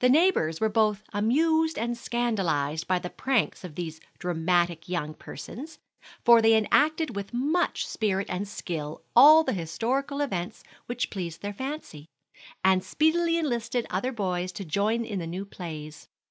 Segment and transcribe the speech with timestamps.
[0.00, 5.78] The neighbors were both amused and scandalized by the pranks of these dramatic young persons;
[6.22, 11.54] for they enacted with much spirit and skill all the historical events which pleased their
[11.54, 12.04] fancy,
[12.62, 16.08] and speedily enlisted other boys to join in the new plays.